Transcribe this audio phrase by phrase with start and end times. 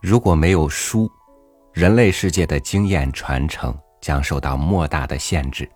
[0.00, 1.10] 如果没有书，
[1.74, 5.70] 人类世界的经验传承将受到莫大的限制。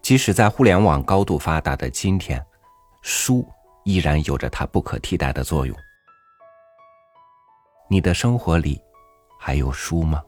[0.00, 2.44] 即使在互联网高度发达的今天，
[3.02, 3.44] 书
[3.84, 5.76] 依然有着它不可替代的作用。
[7.90, 8.80] 你的生活里
[9.40, 10.22] 还有书吗？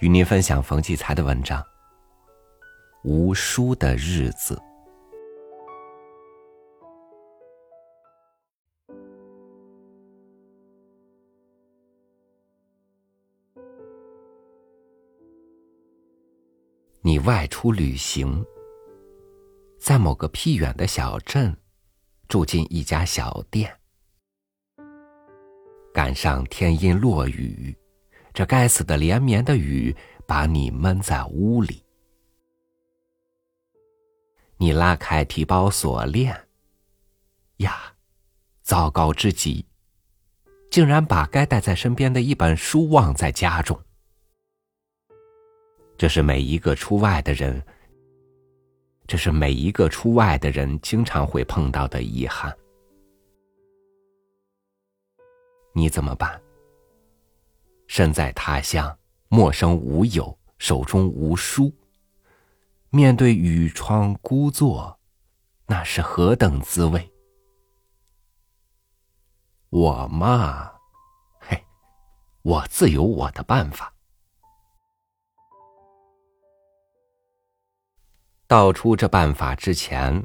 [0.00, 1.60] 与您分享冯骥才的文章
[3.04, 4.54] 《无书的日子》。
[17.28, 18.42] 外出旅行，
[19.78, 21.54] 在某个僻远的小镇，
[22.26, 23.70] 住进一家小店，
[25.92, 27.76] 赶上天阴落雨，
[28.32, 29.94] 这该死的连绵的雨
[30.26, 31.84] 把你闷在屋里。
[34.56, 36.34] 你拉开提包锁链，
[37.58, 37.92] 呀，
[38.62, 39.66] 糟糕之极，
[40.70, 43.78] 竟然把该带在身边的一本书忘在家中。
[45.98, 47.60] 这是每一个出外的人，
[49.08, 52.56] 这是每一个出外的人经常会碰到的遗憾。
[55.74, 56.40] 你怎么办？
[57.88, 58.96] 身在他乡，
[59.26, 61.74] 陌生无友，手中无书，
[62.90, 64.96] 面对雨窗孤坐，
[65.66, 67.10] 那是何等滋味？
[69.70, 70.70] 我嘛，
[71.40, 71.60] 嘿，
[72.42, 73.92] 我自有我的办法。
[78.48, 80.24] 道出这办法之前，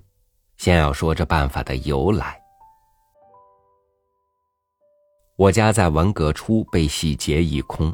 [0.55, 2.41] 先要说这办法的由来。
[5.35, 7.93] 我家在文革初被洗劫一空，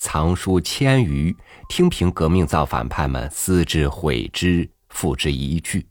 [0.00, 1.32] 藏书千余，
[1.68, 5.86] 听凭革命造反派们撕之毁之，付之一炬。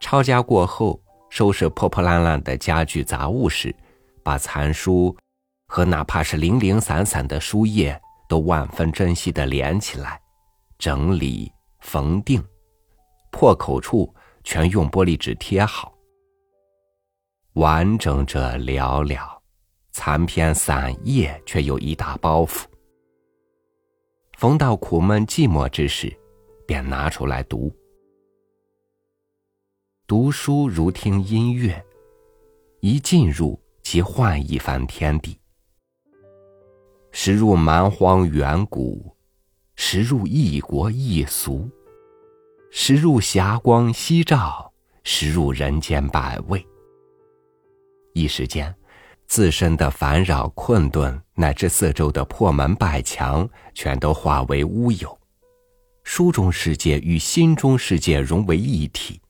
[0.00, 3.74] 抄家过后，收拾破破烂烂的家具杂物时，
[4.22, 5.16] 把残书
[5.66, 10.20] 和哪怕是零零散散的书页，都万分珍惜的连起来，
[10.78, 11.52] 整理。
[11.80, 12.42] 缝定，
[13.30, 15.94] 破口处全用玻璃纸贴好。
[17.54, 19.26] 完整者寥寥，
[19.90, 22.64] 残篇散页却有一大包袱。
[24.36, 26.16] 逢到苦闷寂寞之时，
[26.66, 27.74] 便拿出来读。
[30.06, 31.84] 读书如听音乐，
[32.80, 35.38] 一进入即换一番天地。
[37.10, 39.12] 时入蛮荒远古。
[39.80, 41.70] 时入异国异俗，
[42.68, 44.70] 时入霞光夕照，
[45.04, 46.66] 时入人间百味。
[48.12, 48.74] 一时间，
[49.28, 55.16] 自身的烦扰困顿，乃至四周的破门败墙，全都化为乌有。
[56.02, 59.20] 书中世界与心中世界融为一体。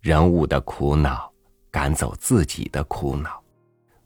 [0.00, 1.32] 人物的苦恼
[1.70, 3.42] 赶走自己的苦恼，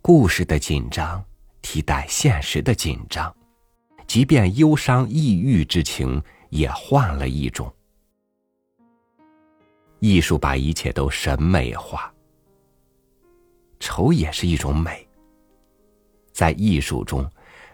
[0.01, 1.23] 故事的紧张
[1.61, 3.35] 替代现实的紧张。
[4.07, 7.71] 即便忧伤抑郁之情，也换了一种。
[9.99, 12.13] 艺术把一切都审美化，
[13.81, 15.07] 丑也是一种美。
[16.33, 17.29] 在艺术中，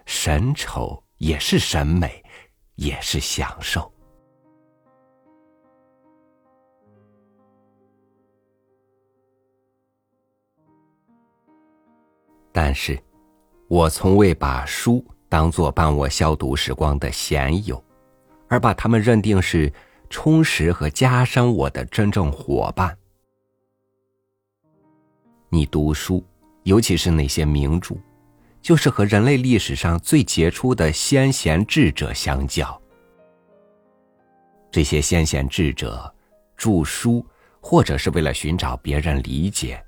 [0.05, 2.23] 审丑也是审美，
[2.75, 3.89] 也是享受。
[12.51, 13.01] 但是，
[13.67, 15.05] 我从未把书。
[15.33, 17.83] 当做伴我消毒时光的闲友，
[18.47, 19.73] 而把他们认定是
[20.07, 22.95] 充实和加深我的真正伙伴。
[25.49, 26.23] 你读书，
[26.61, 27.95] 尤其是那些名著，
[28.61, 32.79] 就是和人类历史上最杰出的先贤智者相较。
[34.69, 36.13] 这些先贤智者
[36.55, 37.25] 著书，
[37.59, 39.83] 或者是为了寻找别人理解，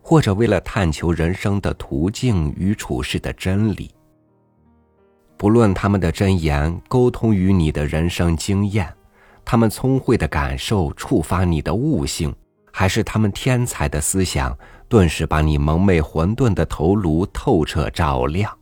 [0.00, 3.92] 或者为了探求人生的途径与处世的真理。
[5.40, 8.94] 不论他们的真言沟通于你的人生经验，
[9.42, 12.30] 他们聪慧的感受触发你的悟性，
[12.70, 14.54] 还是他们天才的思想
[14.86, 18.54] 顿时把你蒙昧混沌的头颅透彻照亮，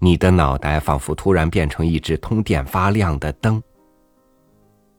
[0.00, 3.62] 你的脑袋仿佛突然变成一只通电发亮的灯。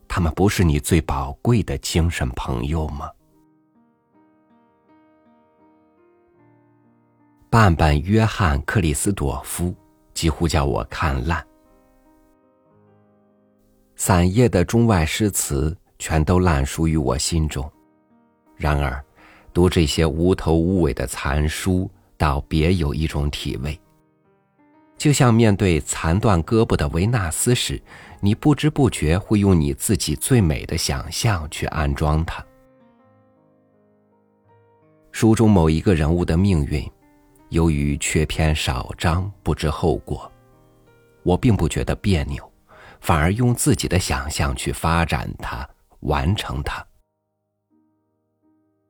[0.08, 3.08] 他们不是你最宝贵的精神朋友吗？
[7.48, 9.72] 半半约翰克里斯朵夫。
[10.14, 11.44] 几乎叫我看烂。
[13.96, 17.70] 散页的中外诗词全都烂熟于我心中，
[18.56, 19.04] 然而，
[19.52, 23.78] 读这些无头无尾的残书，倒别有一种体味。
[24.96, 27.80] 就像面对残断胳膊的维纳斯时，
[28.20, 32.44] 你不知不觉会用你自己最美的想象去安装它。
[35.12, 36.88] 书中某一个人物的命运。
[37.54, 40.28] 由于缺篇少章，不知后果，
[41.22, 42.52] 我并不觉得别扭，
[43.00, 45.64] 反而用自己的想象去发展它，
[46.00, 46.84] 完成它。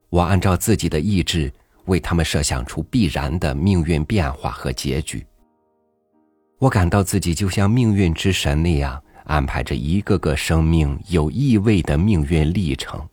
[0.08, 1.52] 我按照自己的意志，
[1.84, 5.26] 为他们设想出必然的命运变化和结局。
[6.58, 13.06] 我感到自己就像命运之神那样，安排着一个个生命有意味的命运历程。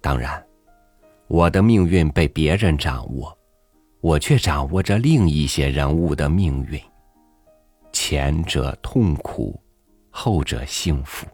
[0.00, 0.44] 当然，
[1.28, 3.36] 我的命运被别人掌握。
[4.00, 6.80] 我却掌握着另一些人物的命运，
[7.92, 9.60] 前者痛苦，
[10.08, 11.26] 后者幸福。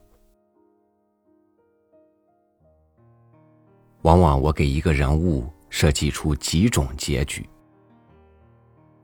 [4.03, 7.49] 往往我给一个人物设计出几种结局，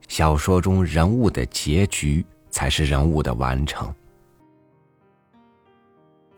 [0.09, 3.95] 小说中人物的结局才是人物的完成。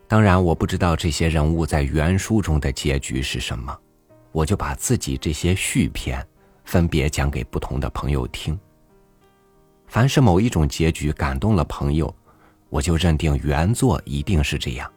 [0.07, 3.75] 当然，我不知道这些人物在原书中的结局是什么，
[4.31, 6.23] 我就把自己这些续篇。
[6.65, 8.59] 分别讲给不同的朋友听。
[9.87, 12.13] 凡是某一种结局感动了朋友，
[12.69, 14.91] 我就认定原作一定是这样，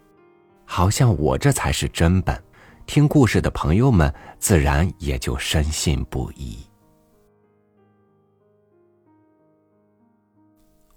[0.66, 2.42] 好像我这才是真本，
[2.88, 6.58] 听故事的朋友们自然也就深信不疑。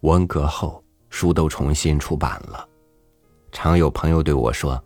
[0.01, 2.67] 文革后，书都重新出版了，
[3.53, 4.83] 常有朋友对我说：“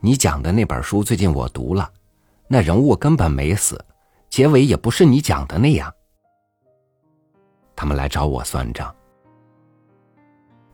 [0.00, 1.90] 你讲的那本书最近我读了，
[2.48, 3.82] 那人物根本没死。”
[4.34, 5.94] 结尾也不是你讲的那样，
[7.76, 8.92] 他们来找我算账。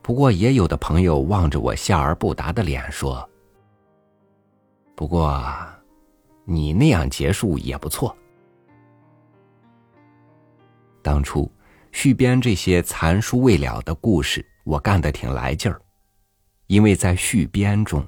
[0.01, 3.29] 不过也有的朋友望着我笑而不答的脸说
[4.97, 5.45] ：“不过，
[6.47, 8.17] 你那样结束也不错。”
[11.05, 11.53] 当初
[11.93, 15.79] 续编这些残书未了的故事，我干得挺来劲儿，
[16.67, 18.03] 因为在续编中，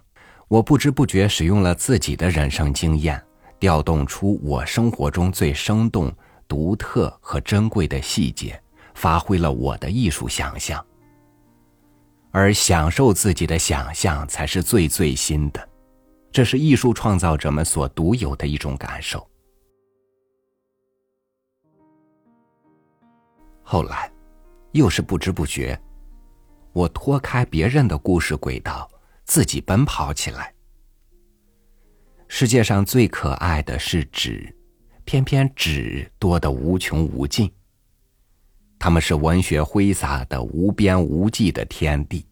[0.49, 3.23] 我不知不觉使用了自己的人生经验。
[3.63, 6.13] 调动出我生活中最生动、
[6.49, 8.61] 独特和珍贵的细节，
[8.93, 10.85] 发挥了我的艺术想象。
[12.33, 15.69] 而享受自己的想象才是最最新的，
[16.33, 19.25] 这是艺术创造者们所独有的一种感受。
[23.63, 24.11] 后来，
[24.73, 25.81] 又是不知不觉，
[26.73, 28.91] 我脱开别人的故事轨道，
[29.25, 30.52] 自己奔跑起来。
[32.35, 34.57] 世界上最可爱的是纸，
[35.05, 37.53] 偏偏纸多得无穷无尽。
[38.79, 42.27] 它们是文学挥洒的无边无际的天地。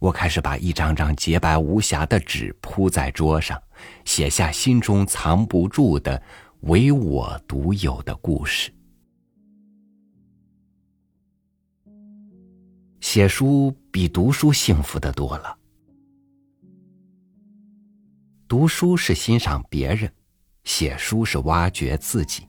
[0.00, 3.62] 我开始把一张张洁白无瑕的纸铺在桌上，
[4.04, 6.20] 写下心中藏不住的、
[6.62, 8.74] 唯我独有的故事。
[13.00, 15.58] 写书比读书幸福的多了。
[18.52, 20.12] 读书是欣赏别人，
[20.64, 22.46] 写书是挖掘自己。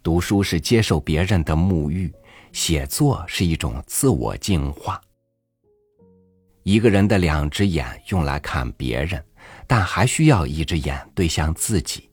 [0.00, 2.14] 读书是接受别人的沐浴，
[2.52, 5.00] 写作是一种自我净化。
[6.62, 9.20] 一个人的两只眼用来看别人，
[9.66, 12.08] 但还需要一只眼对向自己，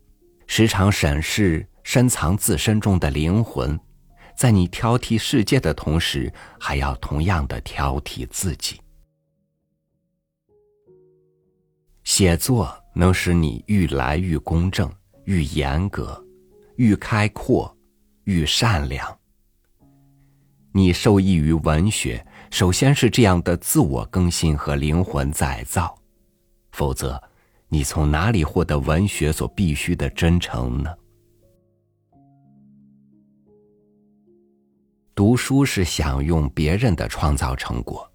[0.47, 3.79] 时常审视深藏自身中的灵魂。
[4.35, 8.81] 在你挑剔世界的同时，还要同样的挑剔自己。
[12.15, 14.87] 写作能使你愈来愈公正、
[15.25, 16.23] 愈严格、
[16.75, 17.75] 愈开阔、
[18.25, 19.17] 愈善良。
[20.71, 25.97] 你受益于文学，首先是这样的自我更新和灵魂再造，
[26.71, 27.19] 否则，
[27.67, 30.93] 你从哪里获得文学所必须的真诚呢？
[35.15, 38.07] 读书是享用别人的创造成果，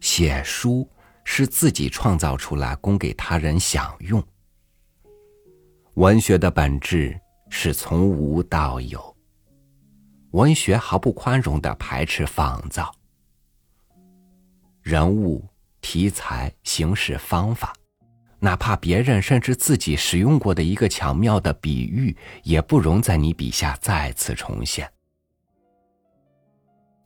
[0.00, 0.84] 写书。
[1.30, 4.20] 是自己创造出来供给他人享用。
[5.94, 7.20] 文学的本质
[7.50, 9.14] 是从无到有。
[10.30, 12.90] 文学毫不宽容的排斥仿造。
[14.80, 15.46] 人物、
[15.82, 17.74] 题材、形式、方法，
[18.40, 24.90] 哪怕别人甚至自己使用过的一个巧妙的比喻，也不容在你笔下再次重现。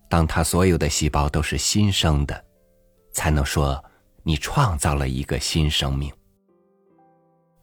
[0.09, 2.45] 当他所有的细胞都是新生的，
[3.13, 3.85] 才能说。
[4.25, 6.13] 你创造了一个新生命，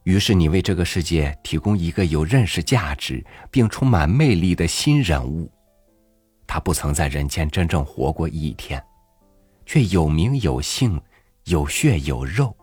[0.04, 5.50] 于是你为这个世界提供一个有认识价值并充满魅力的新人物。
[6.46, 8.84] 他不曾在人间真正活过一天，
[9.66, 11.01] 却有名有姓、
[11.46, 12.56] 有血有肉，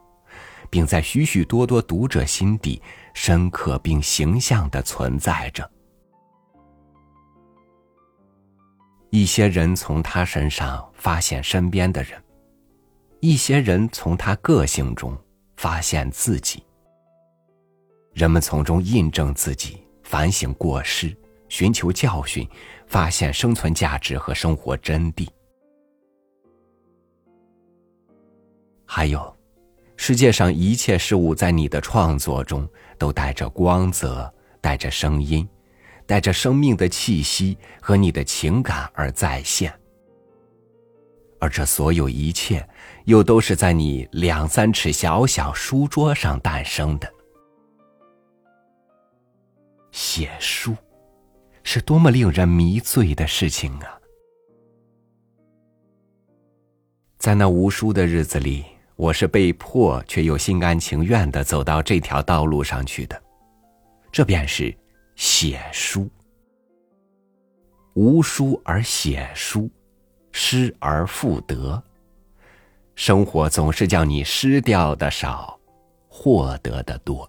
[0.69, 2.83] 并在许许多多读者心底
[3.15, 5.71] 深刻并形象的存在着。
[9.11, 12.23] 一些人从他身上发现身边的人。
[13.21, 15.17] 一些人从他个性中
[15.57, 16.63] 发现自己，
[18.13, 21.17] 人们从中印证自己，反省过失，
[21.49, 22.49] 寻求教训，
[22.87, 25.27] 发现生存价值和生活真谛。
[28.85, 29.35] 还有，
[29.97, 32.69] 世界上一切事物在你的创作中
[32.99, 35.49] 都带着光泽，带着声音，
[36.07, 39.73] 带着生命的气息和你的情感而再现。
[41.47, 42.69] 而这所有一切，
[43.05, 47.09] 又都是在你两三尺小小书桌上诞生的。
[49.93, 50.75] 写书，
[51.63, 53.97] 是多么令人迷醉的事情啊！
[57.17, 58.65] 在那无书的日子里，
[58.97, 63.23] 我是被迫却又心甘情愿的走到这条道路上去的。
[64.11, 64.77] 这便是
[65.15, 66.11] 写书，
[67.95, 69.71] 无书而写书。
[70.39, 71.83] 失而复得，
[72.95, 75.59] 生活总是叫你失掉的少，
[76.09, 77.29] 获得的多。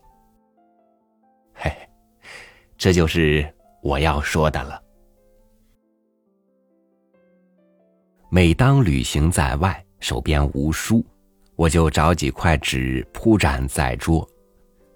[1.54, 1.72] 嘿，
[2.78, 3.50] 这就是
[3.82, 4.84] 我要说的了。
[8.30, 11.02] 每当旅行在外，手边无书，
[11.56, 14.30] 我就找几块纸铺展在桌，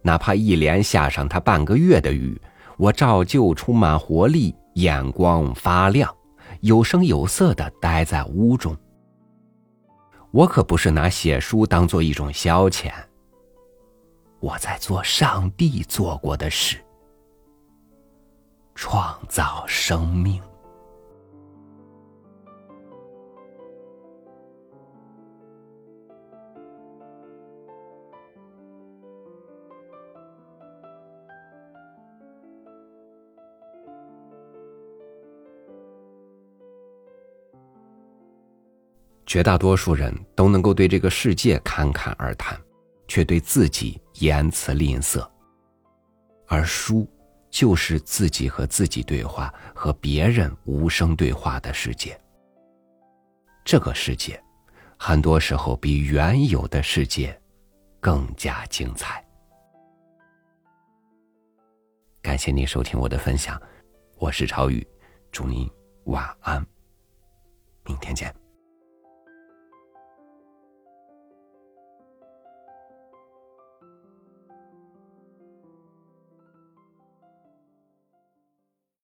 [0.01, 2.39] 哪怕一连下上它半个月的雨，
[2.77, 6.13] 我照旧充满活力，眼光发亮。
[6.61, 8.77] 有声有色的待在屋中，
[10.31, 12.91] 我可不是拿写书当做一种消遣。
[14.39, 16.77] 我在做上帝做过的事，
[18.75, 20.41] 创造生命。
[39.25, 42.59] 绝大多数人都能够对这个世界侃侃而谈，
[43.07, 45.25] 却对自己言辞吝啬。
[46.47, 47.07] 而书，
[47.49, 52.19] 就是自己和自己对话、和别人无声对话的世界。
[53.63, 54.41] 这个世界，
[54.97, 57.39] 很多时候比原有的世界
[57.99, 59.23] 更加精彩。
[62.21, 63.61] 感谢您收听我的分享，
[64.17, 64.85] 我是超宇，
[65.31, 65.69] 祝您
[66.05, 66.65] 晚安，
[67.85, 68.40] 明天见。